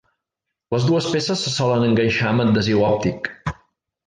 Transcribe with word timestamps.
Les 0.75 0.87
dues 0.87 1.09
peces 1.15 1.43
se 1.47 1.53
solen 1.57 1.85
enganxar 1.89 2.33
amb 2.33 2.45
adhesiu 2.47 2.83
òptic. 2.93 3.31